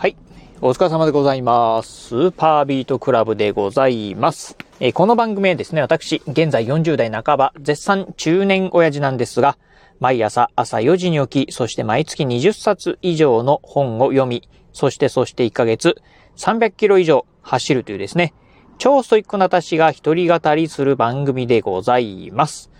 [0.00, 0.16] はい。
[0.62, 2.08] お疲れ様でございます。
[2.08, 4.56] スーパービートクラブでございます。
[4.80, 9.58] えー、この番組はですね、私、現在40代半ば、絶賛中年親父なんですが、
[9.98, 15.96] 毎朝朝4時に起き、そして毎月20冊以上の本を読み、そしてそして1ヶ月
[16.38, 18.32] 300キロ以上走るというですね、
[18.78, 22.70] 超ストイックな私が一人語りする番組でございます。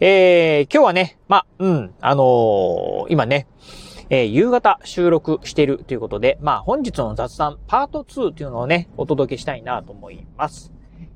[0.00, 3.46] えー、今日はね、まうん、あのー、今ね、
[4.10, 10.72] えー、夕方収録しているということで、まあ本日の雑談パート2というのをね、お届けしたいなと思います。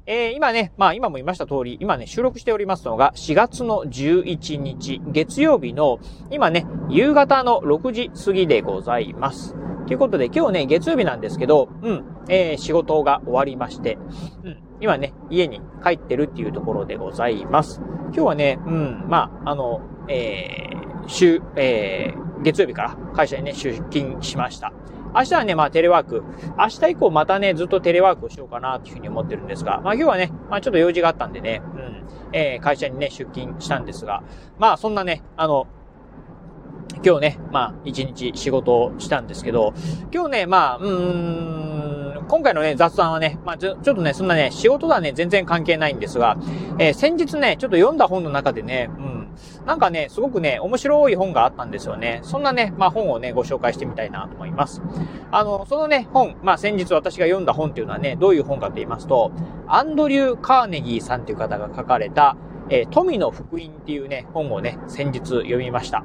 [0.06, 5.98] えー、今ね、まあ今も言いました通り、今ね、収録しておりますのが4月の11日、月曜日の、
[6.30, 9.56] 今ね、夕方の6時過ぎでございます。
[9.86, 13.98] ということで、今日ね、月曜日なんですけど、うん、えー、仕事が終わりまして、
[14.44, 17.80] うん、今ね、家に帰ってるっていうところでございます。
[18.12, 24.72] 今日はね、うん、まあ、あの、えー、週、えー、月曜日から会社にね、出勤しました。
[25.14, 26.22] 明日はね、まあテレワーク。
[26.58, 34.22] 明日以降またね、ずっとテレワークをしようかなというふうに思ってるんですが、まあ今日はね、まあちょっと用事があったんでね、うん、えー、会社にね、出勤したんですが、
[34.58, 35.66] まあそんなね、あの、
[37.04, 39.72] 今日ね、まあ一日仕事をしたんですけど、
[40.12, 46.36] 今日ね、まあ、うーん、今回のね、雑談はね、まあちょ、ちょっとね、そんなね、仕事とはね、全然関係ないんですが、
[46.78, 48.90] えー、先日ね、ちょっと読んだ本の中でね、
[49.66, 52.20] なんかね、すごくね、面白い本があったんですよね。
[52.22, 54.82] そんなね、まあ本をね、ご紹介してみたいなと思います。
[55.30, 59.32] あの、そのね、本、まあ先日私が読んだ本っていうのはね、どういう本かと言いますと、
[59.66, 62.36] アンドリュー・カーネギーさんっていう方が書かれた、
[62.68, 66.04] えー、富の福音っていうね、本をね、先日読みました。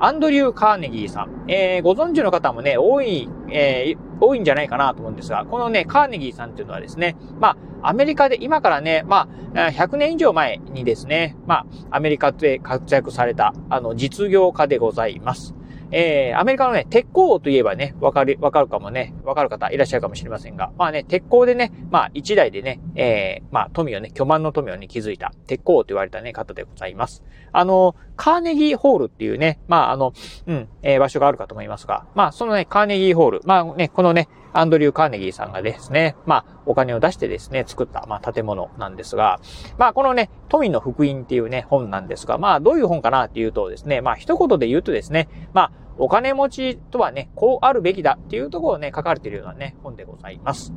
[0.00, 1.44] アンドリュー・カーネギーさん。
[1.48, 15.54] えー、ご存知の方もね、多い、えー、多いんじゃないかなと思うんですが、このね、カーネギーさんっていうのはですね、まあ、アメリカで今からね、まあ、100年以上前にですね、まあ、アメリカで活躍された、あの、実業家でございます。
[15.90, 27.22] えー、アメリカのね、鉄鋼王といえばね、わかる、わかるかもね、わかる方いらっしゃるかもしれませんが、まあね、鉄鋼でね、まあ一台でね、えー、まあ富をね、巨万の富をね、築いた、鉄鋼王と言われたね、方でございます。
[27.52, 30.12] あの、カーネギーホールっていうね、まああの、
[30.46, 39.40] うん、えー、場所があるかと思いますが、まあそのね、カーネギーホール、まあね、このね、アンドリュー・カーネギーさんがですね、まあ、お金を出してですね、作った、まあ、建物なんですが、
[39.78, 50.72] まあ、このね、富の福音っていうね、本なんですが、まあ、どういう本かなっていうとですね、まあ、一言で言うとですね、まあ、お金持ちとはね、こうあるべきだっていうところをね、書かれているようなね、本でございます。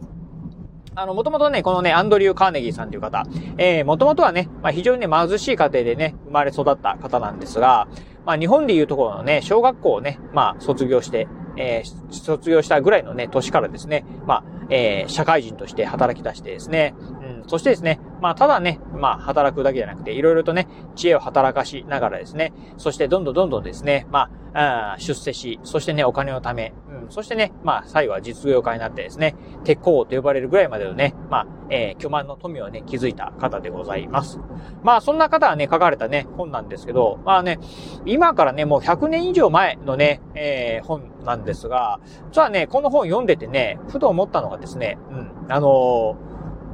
[0.93, 3.23] あの、もともとね、このね、アンドリュー・カーネギーさんという方、
[3.57, 7.87] えー、もともとはね、まあ、非常にね、貧しい家庭でね、生まれ育った方なんですが、
[8.25, 11.27] まあ、日本でいうところのね、小学校をね、まあ、卒業して、
[11.57, 16.95] えー、卒業したぐらいのね、年からですね、まあ、えー、社会人として働き出してですね、
[17.41, 26.73] うん、そしてですね、まあ、ただね、まあ、働くだけじゃなくて、いろいろとね、知恵を働かしながらですね、そしてどんどんどんどんですね、まあ、あ出世し、そしてね、お金を貯め、
[27.03, 34.39] うん、そしてね、まあ、最後は実業家になってですね、鉄鋼と呼ばれるぐらいまでのね、まあ、えー、巨万の富をね、築いた方でございます。
[34.83, 37.59] まあ、そんな方がね、書かれたね、本なんですけど、まあね、
[38.05, 41.99] 今からね、もう100年以上前のね、えー、本なんですが、
[42.31, 46.17] 実はね、この本読んでてね、ふと思ったのがですね、うん、あの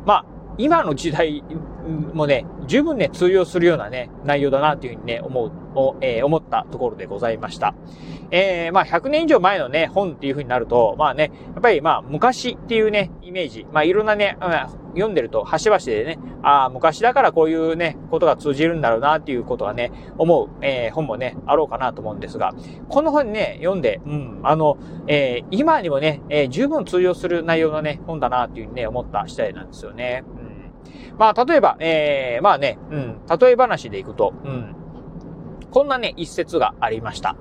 [0.04, 1.44] ー、まあ、今の時代
[2.14, 5.52] もね、十分ね、通用するようなね、内容だなというふうにね、思う、
[6.02, 7.76] えー、思ったところでございました。
[8.32, 14.38] えー、まあ、100年以上前のね、本っていうふうになると、まあね、やっぱりまあ、昔っていうね、イメージ、まあ、いろんなね、
[14.98, 22.54] 読んでると、端々でね、ああ、昔だからこういうね、ことが通じるんだろうなっていうことはね、思う、えー、本もね、あろうかなと思うんですが、
[22.90, 30.24] この本ね、読んで、うん、あの、えー、今にもね、えー、十分通用する内容のね、本だなっていうふうにね、思った次第なんですよね。
[31.18, 34.76] まあ、例えば、えー、まあね、うん、例え話でいくと、うん、
[35.72, 37.36] こんなね、一節がありました。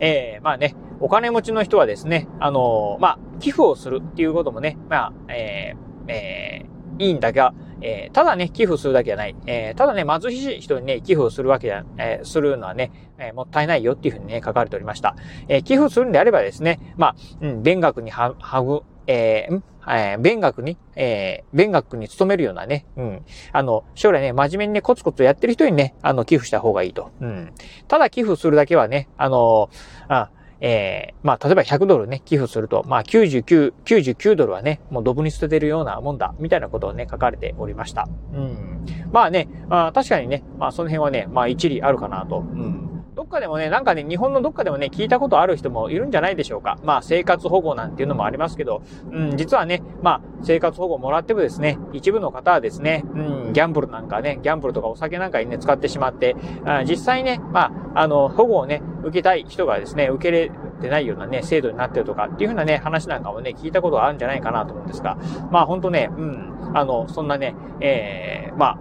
[0.00, 9.36] えー、まあね、お金持ちの人はですね、あのー、まあ、寄付をするっていうこともね、まあ、えー、えー、いいんだが、えー、ただね、寄付するだけじゃない。
[9.46, 15.14] えー、ただね、貧しい人にね、寄付をするわけじゃ、えー、するのはね、えー、もったいないよっていうふうにね、書かれておりました。
[15.48, 23.24] えー、寄付するんであればですね、まあ、うん、勉学には、はぐ、えー、えー、勉学に、えー、勉学に勤めるようなね、うん。
[23.52, 27.10] あの、将来ね、真面目にね、コツコツやってる人にね、あの、寄付した方がいいと。
[27.20, 27.52] うん。
[27.88, 29.70] ただ寄付するだけはね、あの、
[30.08, 38.08] あ、えー、まあ、例えば100ドルね、寄付すると、まあ、99、99ドルはね、もうドブに捨ててるようなもんだ、みたいなことをね、書かれておりました。
[38.34, 38.84] うん。
[39.10, 42.40] まあね、まあ、確かにね、まあ、その辺はね、まあ、一理あるかなと。
[42.40, 42.87] うん。
[43.28, 46.78] どっかでもね、なんかね、日本のどっかでもね、聞いたことある人もいるんじゃないでしょうか。
[46.82, 48.80] まあ、生活保護なんていうのもありますけど、
[49.12, 65.18] うん、実はね、まあ、生活保護もらってもですね、一部の方はですね、うん、ギャンブルなんかね、ギャンブルとかお酒なんかにね、使ってしまって、あ実際ね、まあ、あの、保護をね、受けたい人がですね、受けれ、てないようなね、制度になってるとかっていうふうなね、話なんかもね、聞いたことがあるんじゃないかなと思うんですが、
[65.50, 68.78] まあほんとね、うん、あの、そんなね、ええー、まあ、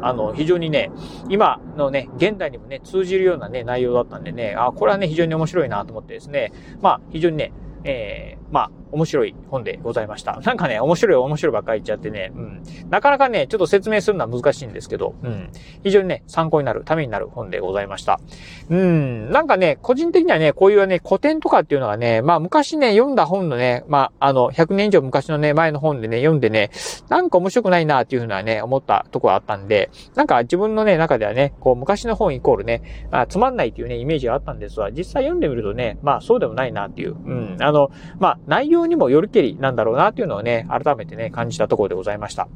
[0.00, 0.90] あの、非常にね、
[1.28, 7.52] 今のね、現代にもね、通じるようなね、内容だったんでね、あ、これはね、非常に面白いなと思ってですね、まあ、非常にね、
[7.84, 10.40] えー、まあ、面白い本でございました。
[10.40, 12.62] なんかね、面白い面白いばっかり言っちゃってね、うん。
[12.90, 15.50] なかなかね、ちょっと説明するのは難しいんですけど、うん。
[15.82, 18.20] 非常にね、参考になる、ためになる本でございました。
[18.68, 19.30] うん。
[19.30, 26.70] なんかね、個人的にはね、こういうね、古典とかっていうのがね、まあ昔ね、読んだ本のね、まあ、あの、100年以上昔のね、前の本でね、読んでね、
[27.08, 37.56] なんか面白くないなっていうふうなね、思ったところあったんで、なんか自分のね、中ではね、こう、昔の本イコールね、あ、つまんないっていうね、イメージがあったんですが、実際読んでみるとね、まあそうでもないなっていう、うん。
[37.60, 42.48] あの、まあ、内容にもよるけりなんだろうなっていうのをね、改めてね、感じたところでございました。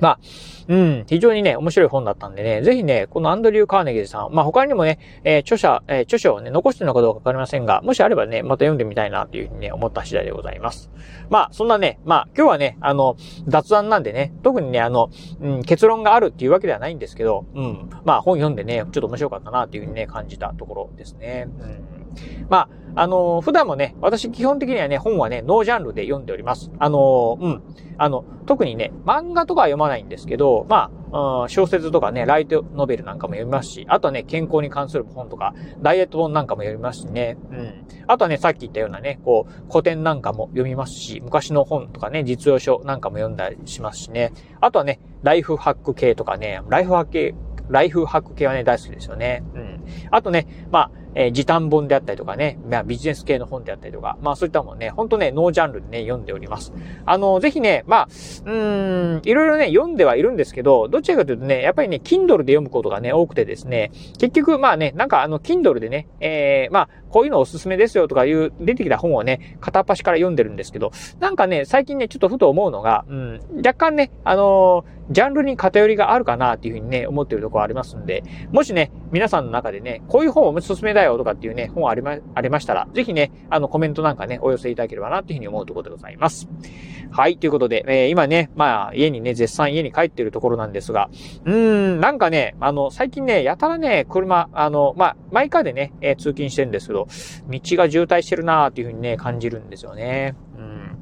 [0.00, 0.20] まあ、
[0.68, 10.90] うん、非常にね、面白い本だったんでね、ぜひね、このアンドリュー・カーネギーさん、まあ他にもね、えー、著者、えー、著書をね、残してるのかどうかわかりませんが、もしあればね、また読んでみたいなというふうにね、思った次第でございます。
[11.28, 13.16] まあ、そんなね、まあ今日はね、あの、
[13.46, 15.10] 雑談なんでね、特にね、あの、
[15.40, 21.48] うん、結論があるっていうわけではないんですけど、うん、まあ本読んでね、ちょっと面白かったなっていうふうにね、感じたところですね。
[21.60, 21.99] うん
[22.48, 26.70] まあ、あの普段もね、私基本的にはね、本はね、ノージャンルで読んでおります。
[26.78, 27.62] あのうん。
[27.98, 37.86] あの、特にね、漫画とかは読まないんですけど、まあ、小説とかね、ライトノベルなんかも読みますし、あとはね、健康に関する本とか、ダイエット本なんかも読みますしね、うん。
[38.06, 44.32] あとはね、さっき言ったようなね、こう、古典なんかも読みますし、昔の本とかね、実用書なんかも読んだりしますしね。
[44.62, 47.34] あとはね、ライフハック系とかね、ライフハック系、
[47.68, 49.42] ライフハック系はね、大好きですよね。
[49.54, 49.84] うん。
[50.10, 56.72] あとね、まあ、えー、時短本であったりとかね、まあ、ビジネス系の本であったりとか、まあそういったもんね、ほんとね、ノージャンルでね、読んでおります。
[57.06, 78.22] あの、ぜひね、まあ、うーん、いろいろね、読んではいるんですけど、どちらかというとね、やっぱりね、Kindle で読むことがね、多くてですね、結局、まあね、なんかあの、Kindle でね、えー、まあ、こういうのおすすめですよとかいう、出てきた本をね、片っ端から読んでるんですけど、なんかね、最近ね、ちょっとふと思うのが、うん、若干ね、あのー、ジャンルに偏りがあるかなっていうふうにね、思ってるところありますんで、
[78.52, 86.48] もしね、皆さんの中でね、こういう本おすすめだよとかっていうね、本ありま、ありましたら、ぜひね、あの、コメントなんかね、お寄せいただければなっていうふうに思うところでございます。
[87.10, 91.10] はい、ということで、えー、今ね、まあ、家にね、絶賛家に帰ってるところなんですが、
[91.44, 96.99] うーん、なんかね、あの、最近ね、やたらね、車、あの、まあ、マイカーでね、えー、通勤してるんですけど、
[97.48, 100.34] 道が渋滞してるなーっていうふうにね、感じるんですよね。
[100.56, 100.98] うん。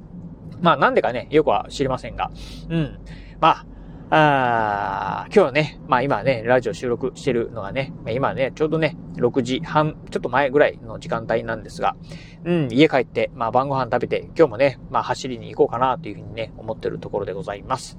[0.61, 2.31] まあ、なんでかね、よくは知りませんが、
[2.69, 2.99] うん。
[3.41, 3.67] まあ、
[4.11, 11.95] あ今日ね、まあ今ね、ラジオ収録してるのがね、今ね、ちょうどね、6時半、ちょっと前ぐらいの時間帯なんですが、
[12.45, 17.99] うん、家帰って、まあ晩ご飯食べて、今日もね、まあ走りに行こうかなというふうにね、思ってるところでございます。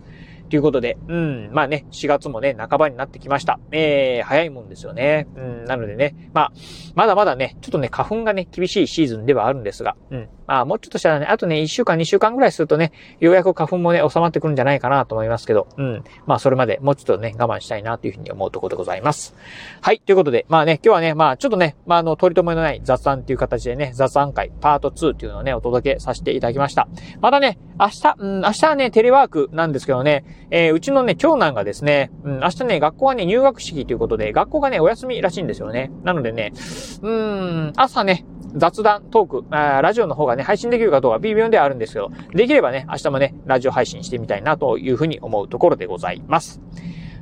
[0.50, 3.60] ということで、うん、まあね、4月もね、半ばになってきました。
[3.72, 5.28] えー、早いもんですよね。
[5.36, 6.51] うん、なのでね、まあ、
[6.96, 19.36] まだまだね、ちょっとね、花粉がね、厳しいシーズンではあるんですが、うん、まあ、もうちょっとしたらね、あとね、1週間、2週間ぐらいするとね、ようやく花粉もね、収まってくるんじゃないかなと思いますけど、うん、まあ、それまでもうちょっとね、我慢したいなというふうに思うところでございます。
[19.81, 26.88] はい、ということで、まあね、今日はね、まあ、ちょっとね、まあ、あの、取り留めのない雑談っていう形でね、雑談会パート2っていうのをね、お届けさせていただきました。
[27.22, 35.92] またね、明日、うん、明日はね、テレワークなんですけどね、えー、うちのね、長男がですね、うん、明日ね、学校はね、入学式ということで、学校がね、お休みらしいんですよね。
[36.04, 36.54] なのでね、
[37.01, 38.25] うん、朝ね、
[38.56, 46.62] 雑談、トーク、あラジオの方がね、配信できるかどうか微妙ではあるんですけど、できればね、明日もね、ラジオ配信してみたいなというふうに思うところでございます。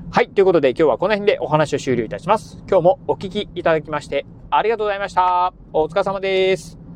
[0.09, 0.29] はい。
[0.29, 2.63] ということで今日はこの辺でお話を終了いたします。
[2.67, 5.53] 今日もお聞きいただきましてありがとうございました。
[5.73, 6.86] お疲れ様です。